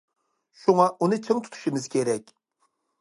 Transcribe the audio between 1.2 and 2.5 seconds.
چىڭ تۇتىشىمىز كېرەك.